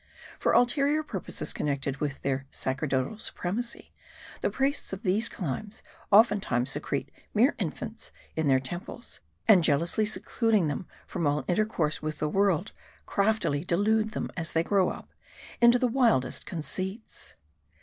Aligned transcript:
For' 0.39 0.53
ulterior 0.53 1.03
purposes 1.03 1.53
connected 1.53 1.97
with 1.97 2.23
their 2.23 2.47
sacerdotal 2.49 3.19
supremacy, 3.19 3.93
the 4.41 4.49
priests 4.49 4.93
of 4.93 5.03
these 5.03 5.29
climes 5.29 5.83
oftentimes 6.11 6.71
secrete 6.71 7.11
mere 7.35 7.53
infants 7.59 8.11
in 8.35 8.47
their 8.47 8.57
temples; 8.57 9.19
and 9.47 9.63
jealously 9.63 10.07
secluding 10.07 10.65
them 10.69 10.87
from 11.05 11.27
all 11.27 11.45
intercourse 11.47 12.01
with 12.01 12.17
the 12.17 12.27
world, 12.27 12.71
craftily 13.05 13.63
delude 13.63 14.13
them, 14.13 14.31
as 14.35 14.53
they 14.53 14.63
grow 14.63 14.89
up, 14.89 15.13
into 15.61 15.77
the 15.77 15.87
wildest 15.87 16.47
conceits. 16.47 17.35